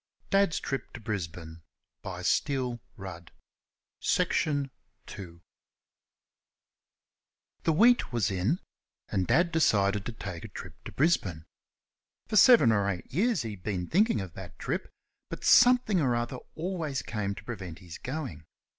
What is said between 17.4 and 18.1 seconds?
prevent his